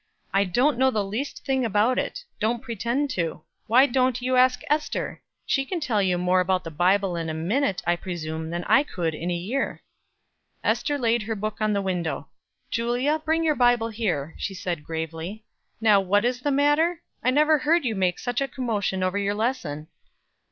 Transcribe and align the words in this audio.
"I 0.33 0.45
don't 0.45 0.79
know 0.79 0.89
the 0.89 1.03
least 1.05 1.45
thing 1.45 1.63
about 1.63 1.99
it 1.99 2.25
don't 2.39 2.63
pretend 2.63 3.11
to. 3.11 3.43
Why 3.67 3.85
don't 3.85 4.19
you 4.19 4.35
ask 4.35 4.61
Ester? 4.67 5.21
She 5.45 5.63
can 5.63 5.79
tell 5.79 6.01
you 6.01 6.17
more 6.17 6.39
about 6.39 6.63
the 6.63 6.71
Bible 6.71 7.15
in 7.15 7.29
a 7.29 7.35
minute, 7.35 7.83
I 7.85 7.97
presume, 7.97 8.49
than 8.49 8.63
I 8.63 8.81
could 8.81 9.13
in 9.13 9.29
a 9.29 9.35
year." 9.35 9.83
Ester 10.63 10.97
laid 10.97 11.21
her 11.21 11.35
book 11.35 11.57
on 11.61 11.73
the 11.73 11.83
window. 11.83 12.29
"Julia, 12.71 13.21
bring 13.23 13.43
your 13.43 13.53
Bible 13.53 13.89
here," 13.89 14.33
she 14.39 14.55
said, 14.55 14.83
gravely. 14.83 15.45
"Now 15.79 16.01
what 16.01 16.25
is 16.25 16.41
the 16.41 16.49
matter? 16.49 17.03
I 17.23 17.29
never 17.29 17.59
heard 17.59 17.85
you 17.85 17.93
make 17.93 18.17
such 18.17 18.41
a 18.41 18.47
commotion 18.47 19.03
over 19.03 19.19
your 19.19 19.35
lesson." 19.35 19.87